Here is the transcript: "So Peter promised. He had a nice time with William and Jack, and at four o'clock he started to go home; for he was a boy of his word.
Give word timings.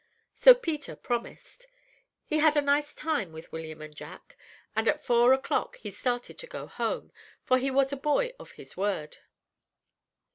"So 0.33 0.55
Peter 0.55 0.95
promised. 0.95 1.67
He 2.25 2.39
had 2.39 2.57
a 2.57 2.61
nice 2.61 2.95
time 2.95 3.31
with 3.31 3.51
William 3.51 3.83
and 3.83 3.95
Jack, 3.95 4.35
and 4.75 4.87
at 4.87 5.03
four 5.05 5.31
o'clock 5.31 5.75
he 5.75 5.91
started 5.91 6.39
to 6.39 6.47
go 6.47 6.65
home; 6.65 7.11
for 7.43 7.59
he 7.59 7.69
was 7.69 7.93
a 7.93 7.97
boy 7.97 8.33
of 8.39 8.53
his 8.53 8.75
word. 8.75 9.17